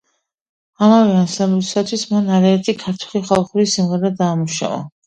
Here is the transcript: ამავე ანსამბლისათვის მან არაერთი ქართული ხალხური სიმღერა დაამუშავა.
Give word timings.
ამავე 0.85 1.13
ანსამბლისათვის 1.17 2.07
მან 2.15 2.35
არაერთი 2.39 2.77
ქართული 2.87 3.25
ხალხური 3.33 3.71
სიმღერა 3.77 4.15
დაამუშავა. 4.25 4.87